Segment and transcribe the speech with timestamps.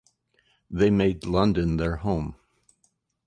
[0.71, 2.35] They made London their home.